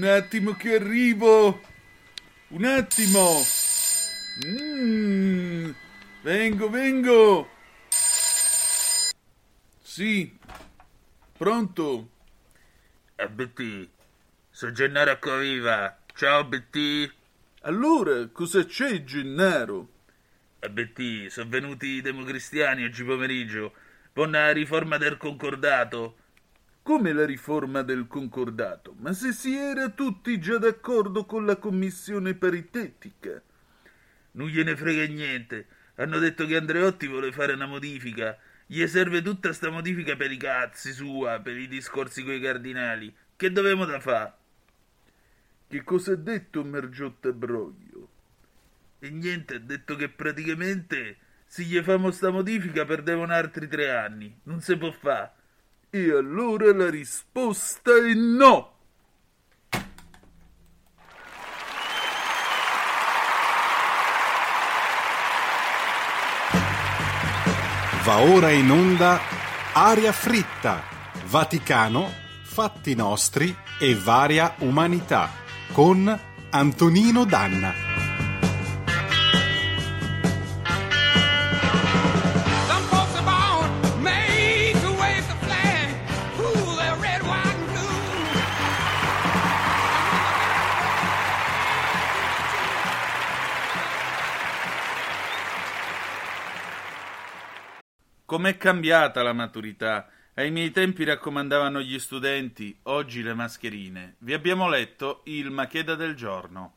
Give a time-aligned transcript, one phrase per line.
[0.00, 1.60] un attimo che arrivo.
[2.48, 3.42] Un attimo.
[4.46, 5.70] Mm,
[6.22, 7.50] vengo, vengo.
[9.82, 10.38] Sì.
[11.36, 12.08] Pronto?
[13.16, 13.88] ABT,
[14.50, 15.98] sono Gennaro Acquaviva.
[16.14, 17.12] Ciao ABT.
[17.62, 19.88] Allora, cosa c'è, Gennaro?
[20.60, 23.74] ABT, sono venuti i democristiani oggi pomeriggio
[24.14, 26.16] con la riforma del concordato.
[26.82, 28.94] Come la riforma del concordato?
[28.98, 33.40] Ma se si era tutti già d'accordo con la commissione paritetica.
[34.32, 35.66] Non gliene frega niente.
[35.96, 38.36] Hanno detto che Andreotti vuole fare una modifica.
[38.66, 43.14] Gli serve tutta sta modifica per i cazzi sua, per i discorsi coi cardinali.
[43.36, 44.36] Che dovevamo da fa?
[45.68, 48.08] Che cosa ha detto Mergiotta Broglio?
[48.98, 54.40] E niente, ha detto che praticamente se gli famo sta modifica perdevano altri tre anni.
[54.44, 55.38] Non si può fare.
[55.92, 58.74] E allora la risposta è no!
[68.04, 69.20] Va ora in onda
[69.72, 70.84] Aria fritta,
[71.26, 72.08] Vaticano,
[72.44, 75.28] fatti nostri e varia umanità
[75.72, 77.89] con Antonino Danna.
[98.40, 100.08] Com'è cambiata la maturità?
[100.32, 104.14] Ai miei tempi raccomandavano gli studenti, oggi le mascherine.
[104.20, 106.72] Vi abbiamo letto il Macheda del giorno.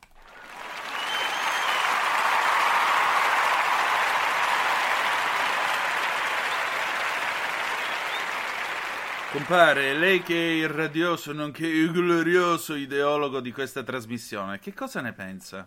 [9.32, 15.00] Compare, lei che è il radioso nonché il glorioso ideologo di questa trasmissione, che cosa
[15.00, 15.66] ne pensa?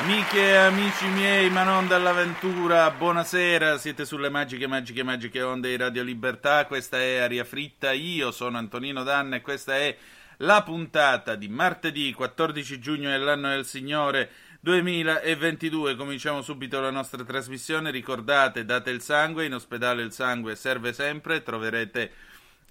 [0.00, 5.76] Amiche e amici miei, ma non dall'avventura, buonasera, siete sulle magiche, magiche, magiche onde di
[5.76, 9.94] Radio Libertà, questa è Aria Fritta, io sono Antonino Danna e questa è
[10.38, 15.94] la puntata di martedì 14 giugno dell'anno del Signore 2022.
[15.96, 21.42] Cominciamo subito la nostra trasmissione, ricordate, date il sangue, in ospedale il sangue serve sempre,
[21.42, 22.12] troverete...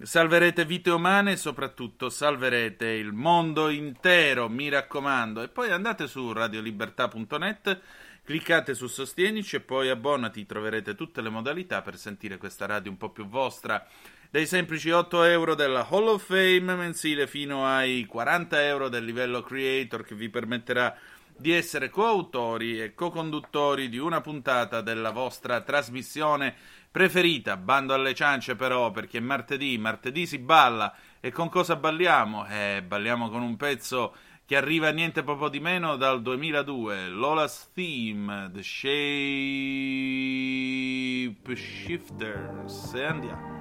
[0.02, 5.42] Salverete vite umane e soprattutto salverete il mondo intero, mi raccomando.
[5.42, 7.80] E poi andate su radiolibertà.net,
[8.24, 12.96] cliccate su Sostienici e poi abbonati, troverete tutte le modalità per sentire questa radio un
[12.96, 13.86] po' più vostra.
[14.30, 19.42] Dai semplici 8 euro della Hall of Fame mensile fino ai 40 euro del livello
[19.42, 20.96] Creator che vi permetterà
[21.40, 26.54] di essere coautori e co-conduttori di una puntata della vostra trasmissione
[26.90, 27.56] preferita.
[27.56, 30.94] Bando alle ciance però, perché è martedì, martedì si balla.
[31.18, 32.46] E con cosa balliamo?
[32.46, 34.14] Eh, balliamo con un pezzo
[34.44, 38.90] che arriva niente poco di meno dal 2002, Lola's Theme, The Shape
[41.56, 42.94] Shifters.
[42.94, 43.59] E andiamo.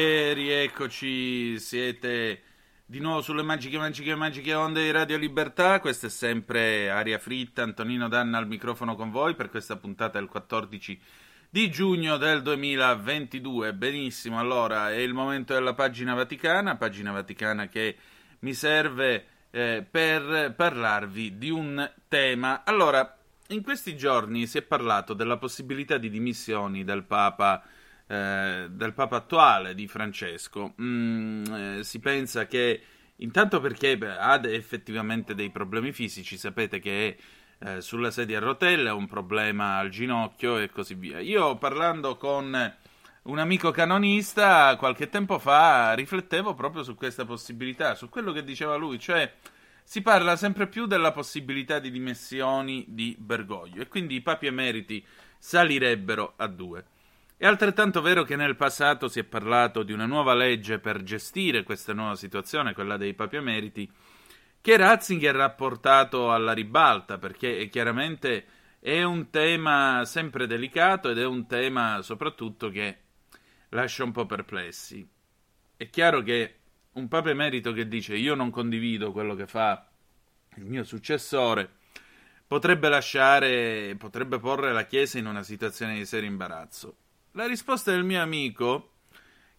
[0.00, 2.42] E rieccoci, siete
[2.86, 5.80] di nuovo sulle magiche, magiche, magiche onde di Radio Libertà.
[5.80, 10.28] Questa è sempre Aria Fritta, Antonino Danna al microfono con voi per questa puntata del
[10.28, 11.00] 14
[11.50, 13.74] di giugno del 2022.
[13.74, 17.96] Benissimo, allora è il momento della pagina vaticana, pagina vaticana che
[18.38, 22.62] mi serve eh, per parlarvi di un tema.
[22.62, 23.18] Allora,
[23.48, 27.64] in questi giorni si è parlato della possibilità di dimissioni del Papa
[28.08, 30.74] eh, del Papa attuale di Francesco.
[30.80, 32.82] Mm, eh, si pensa che
[33.16, 38.88] intanto perché ha effettivamente dei problemi fisici, sapete che è eh, sulla sedia a rotelle,
[38.88, 41.20] ha un problema al ginocchio e così via.
[41.20, 42.74] Io parlando con
[43.22, 48.76] un amico canonista qualche tempo fa riflettevo proprio su questa possibilità, su quello che diceva
[48.76, 49.30] lui, cioè
[49.84, 55.04] si parla sempre più della possibilità di dimissioni di Bergoglio e quindi i papi emeriti
[55.38, 56.84] salirebbero a due.
[57.40, 61.62] È altrettanto vero che nel passato si è parlato di una nuova legge per gestire
[61.62, 63.88] questa nuova situazione, quella dei papi emeriti,
[64.60, 68.44] che Ratzinger ha portato alla ribalta, perché chiaramente
[68.80, 72.98] è un tema sempre delicato ed è un tema soprattutto che
[73.68, 75.08] lascia un po' perplessi.
[75.76, 76.56] È chiaro che
[76.94, 79.86] un papa emerito che dice io non condivido quello che fa
[80.56, 81.70] il mio successore
[82.48, 86.96] potrebbe lasciare, potrebbe porre la Chiesa in una situazione di serio imbarazzo.
[87.38, 88.94] La risposta del mio amico,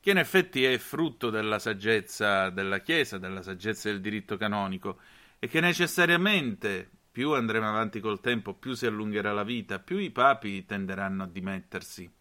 [0.01, 4.99] che in effetti è frutto della saggezza della Chiesa, della saggezza del diritto canonico,
[5.39, 10.09] è che necessariamente più andremo avanti col tempo, più si allungherà la vita, più i
[10.11, 12.11] papi tenderanno a dimettersi.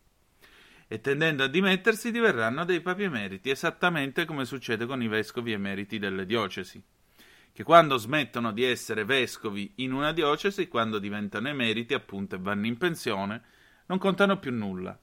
[0.86, 5.98] E tendendo a dimettersi diverranno dei papi emeriti, esattamente come succede con i vescovi emeriti
[5.98, 6.80] delle diocesi,
[7.52, 12.66] che quando smettono di essere vescovi in una diocesi, quando diventano emeriti appunto e vanno
[12.66, 13.42] in pensione,
[13.86, 14.96] non contano più nulla.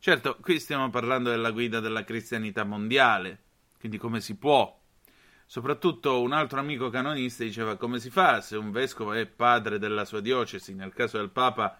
[0.00, 3.42] Certo, qui stiamo parlando della guida della cristianità mondiale,
[3.80, 4.76] quindi come si può.
[5.44, 10.04] Soprattutto un altro amico canonista diceva come si fa se un vescovo è padre della
[10.04, 11.76] sua diocesi, nel caso del Papa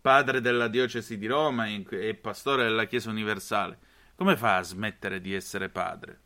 [0.00, 3.78] padre della diocesi di Roma e pastore della Chiesa universale,
[4.14, 6.18] come fa a smettere di essere padre?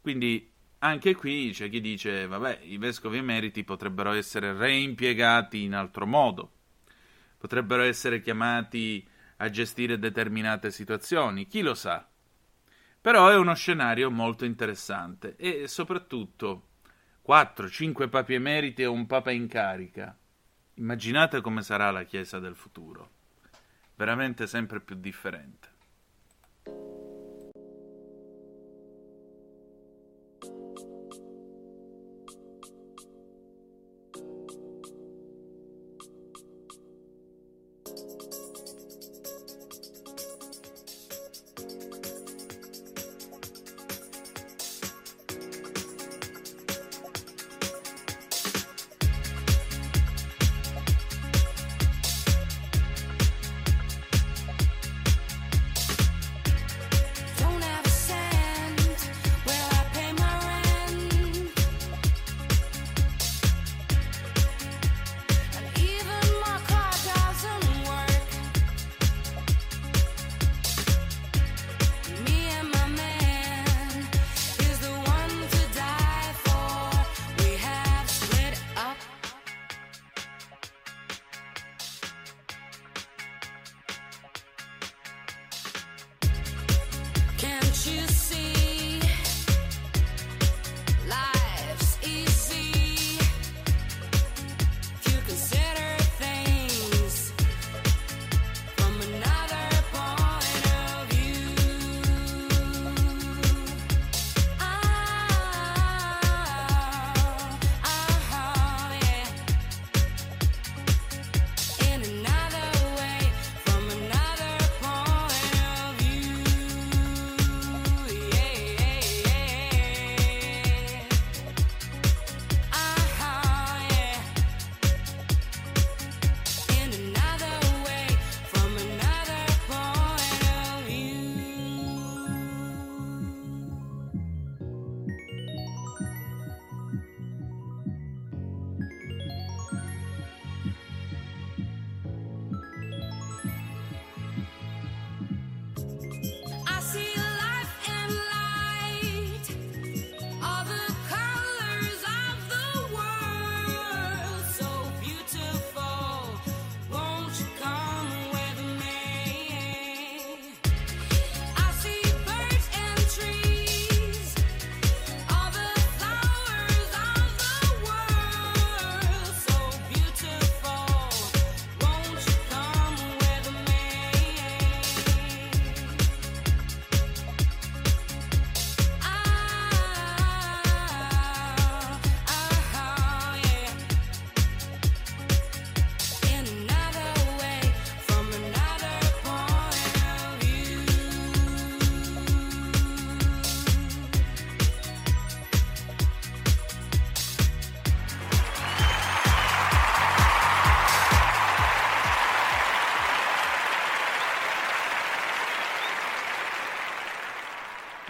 [0.00, 6.06] Quindi anche qui c'è chi dice, vabbè, i vescovi emeriti potrebbero essere reimpiegati in altro
[6.06, 6.52] modo,
[7.36, 12.06] potrebbero essere chiamati a gestire determinate situazioni, chi lo sa.
[13.00, 16.68] Però è uno scenario molto interessante e soprattutto
[17.26, 20.16] 4-5 papi emeriti e un papa in carica.
[20.74, 23.10] Immaginate come sarà la Chiesa del futuro.
[23.94, 25.68] Veramente sempre più differente.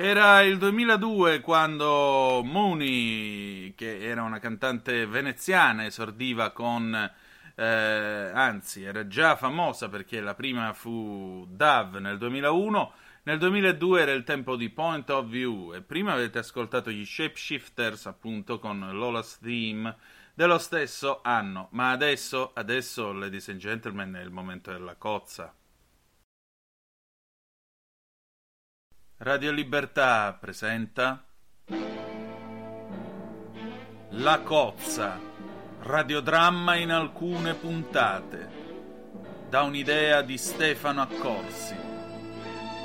[0.09, 6.95] Era il 2002 quando Mooney, che era una cantante veneziana, esordiva con...
[7.57, 12.93] eh, anzi, era già famosa perché la prima fu Dove nel 2001,
[13.25, 18.07] nel 2002 era il tempo di Point of View e prima avete ascoltato gli Shapeshifters
[18.07, 19.93] appunto con Lola's Theme
[20.35, 21.67] dello stesso anno.
[21.73, 25.53] Ma adesso, adesso, ladies and gentlemen, è il momento della cozza.
[29.19, 31.25] Radio Libertà presenta
[34.11, 35.19] La Cozza,
[35.81, 38.51] radiodramma in alcune puntate,
[39.49, 41.75] da un'idea di Stefano Accorsi,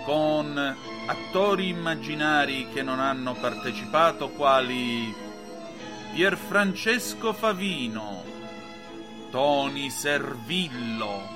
[0.05, 5.13] con attori immaginari che non hanno partecipato quali
[6.13, 8.23] Pierfrancesco Favino,
[9.31, 11.27] Tony Servillo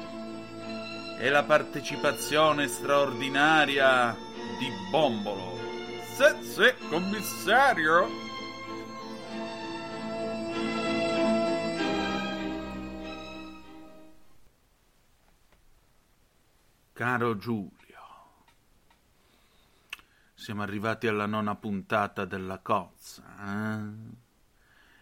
[1.17, 4.23] e la partecipazione straordinaria
[4.57, 5.57] di Bombolo.
[6.15, 8.07] Se, se, commissario!
[16.93, 17.73] Caro Giulio,
[20.33, 23.23] siamo arrivati alla nona puntata della cozza.
[23.41, 24.13] Eh?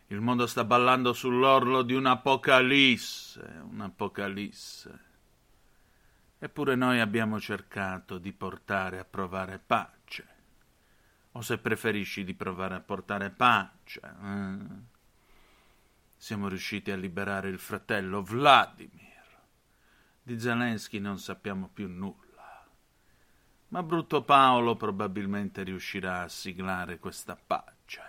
[0.07, 5.12] Il mondo sta ballando sull'orlo di un'apocalisse, un'apocalisse.
[6.43, 10.27] Eppure noi abbiamo cercato di portare a provare pace.
[11.31, 14.01] O se preferisci di provare a portare pace.
[14.03, 14.57] Eh?
[16.17, 19.23] Siamo riusciti a liberare il fratello Vladimir.
[20.21, 22.67] Di Zelensky non sappiamo più nulla.
[23.69, 28.01] Ma brutto Paolo probabilmente riuscirà a siglare questa pace.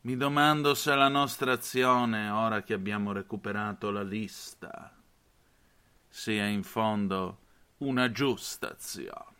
[0.00, 4.92] Mi domando se la nostra azione, ora che abbiamo recuperato la lista,
[6.16, 7.40] sia in fondo
[7.78, 9.36] una giusta azione,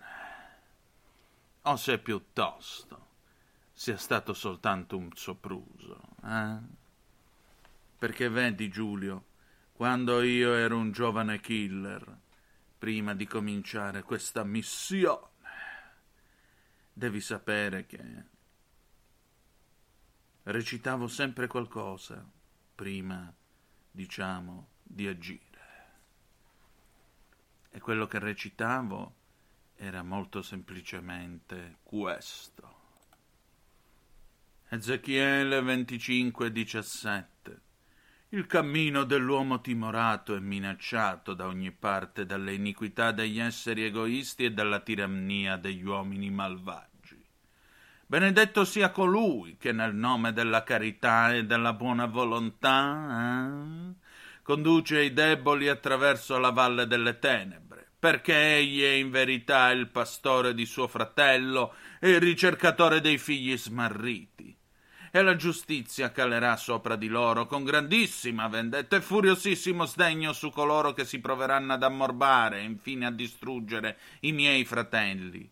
[1.62, 3.06] o se piuttosto
[3.72, 6.00] sia stato soltanto un sopruso.
[6.24, 6.58] Eh?
[7.96, 9.26] Perché vedi, Giulio,
[9.72, 12.18] quando io ero un giovane killer,
[12.76, 15.28] prima di cominciare questa missione,
[16.92, 18.24] devi sapere che
[20.42, 22.28] recitavo sempre qualcosa
[22.74, 23.32] prima,
[23.92, 25.53] diciamo, di agire.
[27.74, 29.14] E quello che recitavo
[29.74, 32.82] era molto semplicemente questo.
[34.68, 37.26] Ezechiele 25:17
[38.28, 44.52] Il cammino dell'uomo timorato e minacciato da ogni parte dalle iniquità degli esseri egoisti e
[44.52, 47.24] dalla tirannia degli uomini malvagi.
[48.06, 54.02] Benedetto sia colui che nel nome della carità e della buona volontà eh,
[54.44, 57.63] conduce i deboli attraverso la valle delle tenebre,
[58.04, 63.56] perché egli è in verità il pastore di suo fratello e il ricercatore dei figli
[63.56, 64.54] smarriti.
[65.10, 70.92] E la giustizia calerà sopra di loro con grandissima vendetta e furiosissimo sdegno su coloro
[70.92, 75.50] che si proveranno ad ammorbare e infine a distruggere i miei fratelli.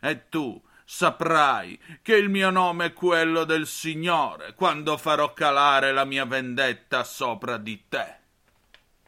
[0.00, 6.04] E tu, saprai che il mio nome è quello del Signore quando farò calare la
[6.04, 8.16] mia vendetta sopra di te.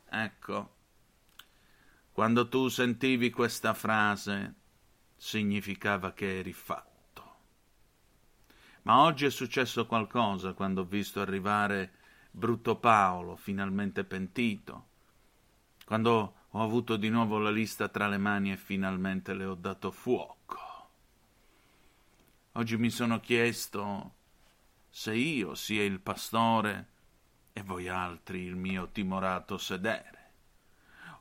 [0.08, 0.74] Ecco,
[2.12, 4.54] quando tu sentivi questa frase,
[5.16, 6.90] significava che eri fatto.
[8.82, 11.92] Ma oggi è successo qualcosa quando ho visto arrivare
[12.30, 14.86] Brutto Paolo, finalmente pentito,
[15.84, 19.90] quando ho avuto di nuovo la lista tra le mani e finalmente le ho dato
[19.90, 20.90] fuoco.
[22.52, 24.14] Oggi mi sono chiesto
[24.90, 26.88] se io sia il pastore
[27.54, 30.21] e voi altri il mio timorato sedere,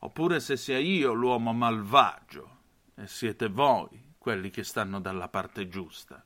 [0.03, 2.59] oppure se sia io l'uomo malvagio
[2.95, 6.23] e siete voi quelli che stanno dalla parte giusta,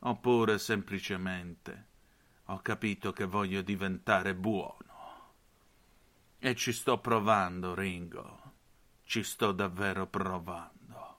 [0.00, 1.86] oppure semplicemente
[2.46, 4.82] ho capito che voglio diventare buono.
[6.38, 8.52] E ci sto provando, Ringo,
[9.04, 11.18] ci sto davvero provando.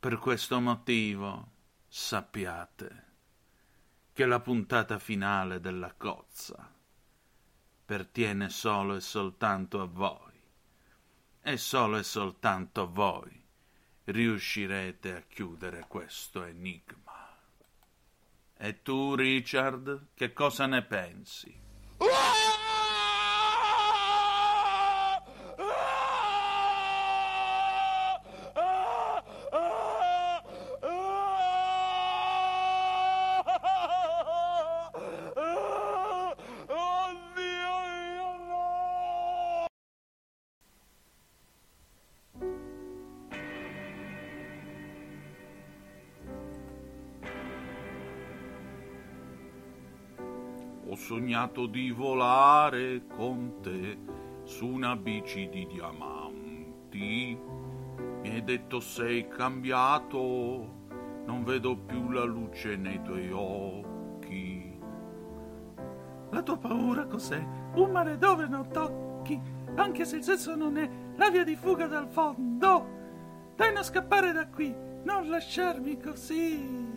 [0.00, 1.50] Per questo motivo
[1.86, 3.04] sappiate
[4.12, 6.76] che la puntata finale della cozza
[7.88, 10.38] pertiene solo e soltanto a voi
[11.40, 13.42] e solo e soltanto voi
[14.04, 17.34] riuscirete a chiudere questo enigma.
[18.58, 21.58] E tu, Richard, che cosa ne pensi?
[51.48, 53.98] Sognato di volare con te
[54.44, 57.38] su una bici di diamanti.
[58.22, 60.16] Mi hai detto sei cambiato,
[61.24, 64.78] non vedo più la luce nei tuoi occhi.
[66.30, 67.42] La tua paura cos'è?
[67.74, 69.40] Un mare dove non tocchi,
[69.76, 72.96] anche se il sesso non è la via di fuga dal fondo.
[73.56, 76.87] Dai non scappare da qui, non lasciarmi così.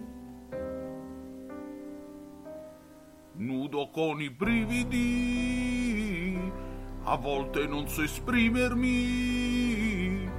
[3.51, 5.41] Nudo con i brividi,
[7.03, 10.29] a volte non so esprimermi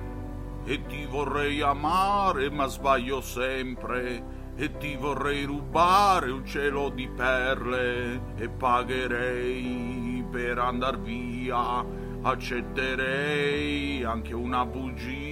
[0.64, 4.40] e ti vorrei amare ma sbaglio sempre.
[4.54, 11.82] E ti vorrei rubare un cielo di perle e pagherei per andar via,
[12.20, 15.31] accetterei anche una bugia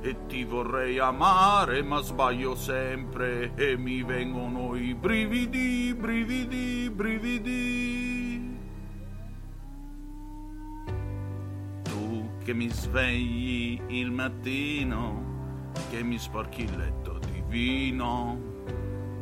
[0.00, 8.58] e ti vorrei amare ma sbaglio sempre e mi vengono i brividi, brividi, brividi.
[11.82, 18.38] Tu che mi svegli il mattino, che mi sporchi il letto di vino,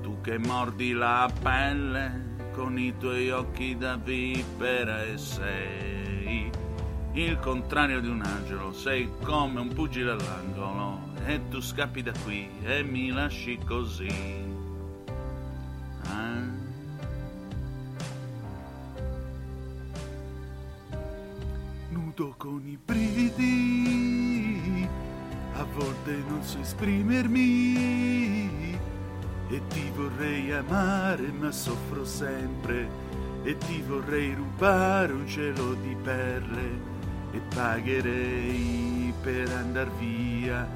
[0.01, 5.98] tu che mordi la pelle con i tuoi occhi da vipera e sei
[7.25, 12.49] il contrario di un angelo, sei come un pugile all'angolo e tu scappi da qui
[12.63, 14.47] e mi lasci così.
[16.05, 16.43] Ah.
[21.89, 23.29] Nudo con i brividi,
[25.55, 27.97] a volte non so esprimermi
[29.51, 32.89] e ti vorrei amare ma soffro sempre
[33.43, 36.98] e ti vorrei rubare un cielo di perle
[37.33, 40.67] e pagherei per andar via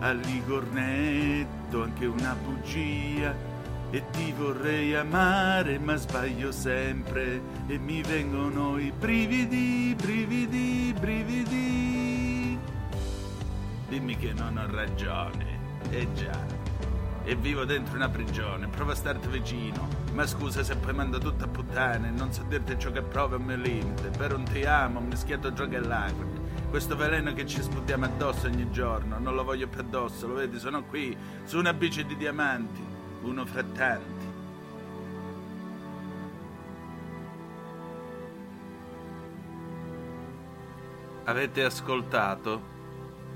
[0.00, 3.34] al ligornetto anche una bugia
[3.90, 12.58] e ti vorrei amare ma sbaglio sempre e mi vengono i brividi, brividi, brividi.
[13.88, 15.58] Dimmi che non ho ragione.
[15.90, 16.59] Eh già.
[17.22, 19.88] E vivo dentro una prigione, provo a starti vicino.
[20.14, 23.38] Ma scusa se poi mando tutto a puttane, non so dirti ciò che provo a
[23.38, 24.08] mio limite.
[24.08, 26.40] Per un ti amo, mischiato gioco e lacrime.
[26.70, 30.58] Questo veleno che ci sputiamo addosso ogni giorno, non lo voglio più addosso, lo vedi,
[30.58, 32.80] sono qui, su una bici di diamanti,
[33.22, 34.28] uno fra tanti.
[41.24, 42.62] Avete ascoltato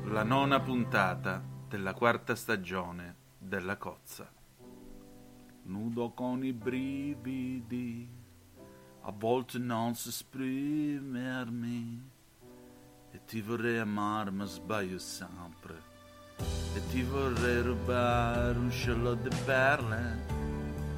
[0.04, 4.30] la nona puntata della quarta stagione della cozza.
[5.64, 8.08] Nudo con i brividi,
[9.02, 12.10] a volte non so esprimermi,
[13.10, 15.92] e ti vorrei amare ma sbaglio sempre,
[16.36, 20.26] e ti vorrei rubare un sciallo di perle,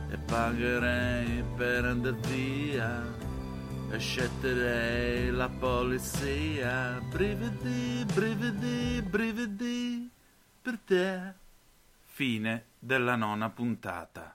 [0.09, 3.05] e pagherei per andar via,
[3.91, 10.11] e scetterei la polizia, brividi, brividi, brividi,
[10.63, 11.45] per te.
[12.17, 14.35] Fine della nona puntata.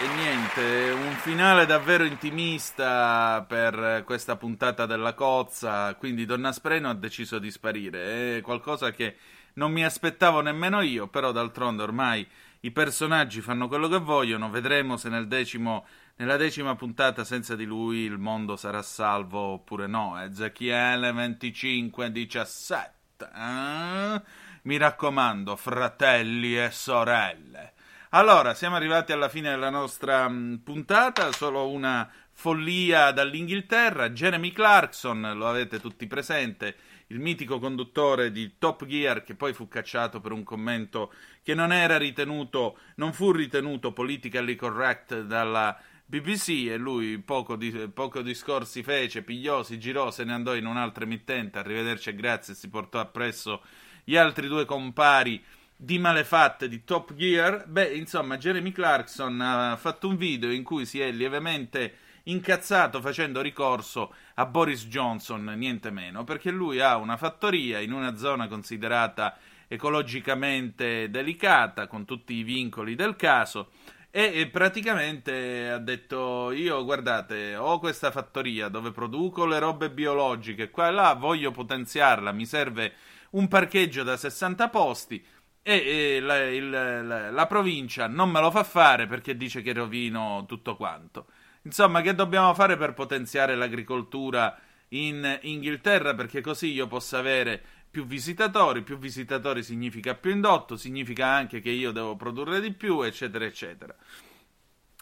[0.00, 6.94] E niente, un finale davvero intimista per questa puntata della cozza, quindi Donna Spreno ha
[6.94, 9.18] deciso di sparire, è qualcosa che
[9.52, 12.28] non mi aspettavo nemmeno io, però d'altronde ormai
[12.60, 17.64] i personaggi fanno quello che vogliono, vedremo se nel decimo, nella decima puntata senza di
[17.64, 20.20] lui il mondo sarà salvo oppure no.
[20.20, 22.90] Ezechiele 25-17.
[23.20, 24.22] Eh?
[24.62, 27.74] Mi raccomando, fratelli e sorelle.
[28.10, 34.10] Allora, siamo arrivati alla fine della nostra mh, puntata, solo una follia dall'Inghilterra.
[34.10, 36.74] Jeremy Clarkson, lo avete tutti presente,
[37.08, 41.72] il mitico conduttore di Top Gear che poi fu cacciato per un commento che non
[41.72, 48.82] era ritenuto, non fu ritenuto politically correct dalla BBC e lui poco, di, poco discorsi
[48.82, 52.98] fece, pigliò, si girò, se ne andò in un'altra emittente, arrivederci e grazie, si portò
[52.98, 53.62] appresso
[54.04, 55.42] gli altri due compari
[55.76, 60.86] di malefatte di Top Gear, beh, insomma, Jeremy Clarkson ha fatto un video in cui
[60.86, 61.94] si è lievemente
[62.30, 68.16] incazzato facendo ricorso a Boris Johnson, niente meno, perché lui ha una fattoria in una
[68.16, 69.36] zona considerata
[69.68, 73.70] ecologicamente delicata, con tutti i vincoli del caso,
[74.10, 80.88] e praticamente ha detto io guardate ho questa fattoria dove produco le robe biologiche qua
[80.88, 82.94] e là voglio potenziarla mi serve
[83.32, 85.22] un parcheggio da 60 posti
[85.62, 90.44] e, la, il, la, la, provincia non me lo fa fare perché dice che rovino
[90.48, 91.26] tutto quanto.
[91.62, 94.58] Insomma, che dobbiamo fare per potenziare l'agricoltura
[94.90, 101.26] in Inghilterra perché così io possa avere più visitatori, più visitatori significa più indotto, significa
[101.26, 103.94] anche che io devo produrre di più, eccetera, eccetera.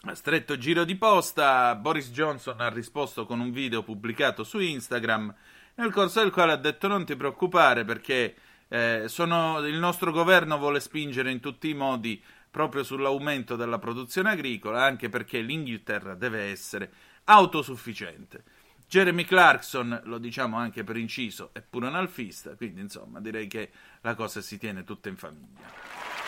[0.01, 5.33] A stretto giro di posta, Boris Johnson ha risposto con un video pubblicato su Instagram,
[5.75, 8.35] nel corso del quale ha detto non ti preoccupare perché
[8.69, 12.21] eh, sono- il nostro governo vuole spingere in tutti i modi
[12.57, 16.91] proprio sull'aumento della produzione agricola, anche perché l'Inghilterra deve essere
[17.25, 18.43] autosufficiente.
[18.87, 23.69] Jeremy Clarkson, lo diciamo anche per inciso, è pure un alfista, quindi insomma direi che
[24.01, 26.26] la cosa si tiene tutta in famiglia.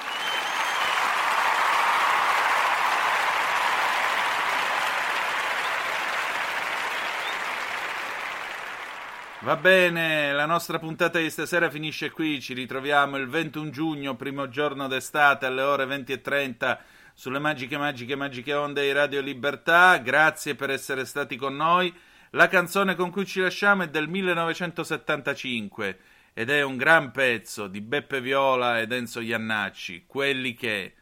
[9.42, 14.50] Va bene, la nostra puntata di stasera finisce qui, ci ritroviamo il 21 giugno, primo
[14.50, 16.78] giorno d'estate alle ore 20.30
[17.14, 21.98] sulle magiche, magiche, magiche onde di Radio Libertà, grazie per essere stati con noi.
[22.32, 26.00] La canzone con cui ci lasciamo è del 1975
[26.34, 30.96] ed è un gran pezzo di Beppe Viola ed Enzo Iannacci, quelli che...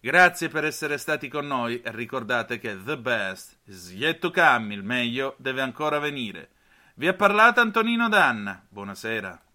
[0.00, 4.74] Grazie per essere stati con noi e ricordate che the best is yet to come,
[4.74, 6.50] il meglio deve ancora venire.
[6.98, 8.64] Vi ha parlato Antonino Danna.
[8.66, 9.45] Buonasera.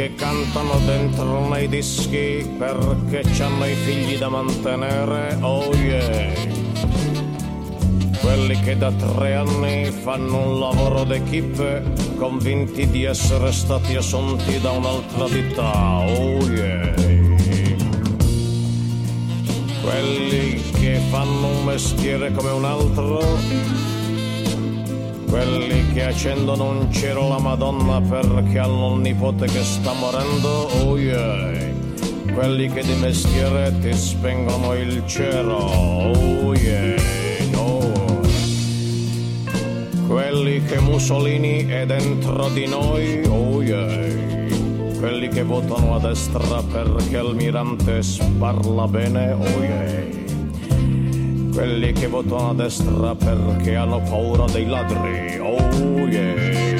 [0.00, 6.32] Che cantano dentro nei dischi perché c'hanno i figli da mantenere, oh yeah.
[8.18, 11.82] Quelli che da tre anni fanno un lavoro d'equipe
[12.16, 16.94] convinti di essere stati assunti da un'altra ditta, oh yeah.
[19.82, 23.99] Quelli che fanno un mestiere come un altro
[25.30, 30.98] quelli che accendono un cero la Madonna perché hanno un nipote che sta morendo, oh
[30.98, 31.68] yeah.
[32.34, 36.96] Quelli che di mestiere ti spengono il cero, oh yeah,
[37.52, 37.78] no.
[40.08, 44.18] Quelli che Mussolini è dentro di noi, oh yeah.
[44.98, 48.00] Quelli che votano a destra perché Almirante
[48.38, 50.19] parla bene, oh yeah
[51.52, 56.78] quelli che votano a destra perché hanno paura dei ladri, oh yeah.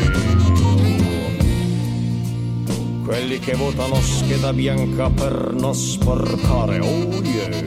[3.05, 7.63] Quelli che votano scheda bianca per non sporcare, oh yeah.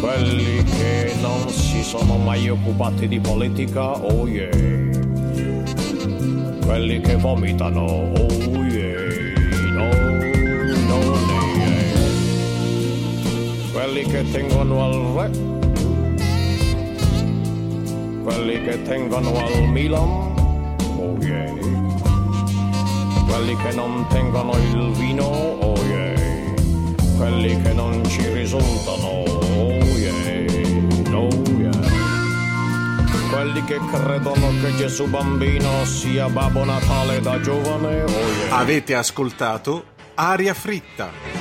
[0.00, 4.48] Quelli che non si sono mai occupati di politica, oh yeah.
[6.64, 8.59] Quelli che vomitano, oh yeah.
[13.82, 15.30] Quelli che tengono al re,
[18.22, 20.34] quelli che tengono al Milan,
[20.98, 21.50] oh yeah,
[23.26, 26.14] quelli che non tengono il vino, oh yeah,
[27.16, 31.70] quelli che non ci risultano, oh yeah, oh yeah,
[33.30, 38.58] quelli che credono che Gesù bambino sia Babbo Natale da giovane, oh yeah.
[38.58, 39.84] Avete ascoltato
[40.16, 41.39] Aria Fritta,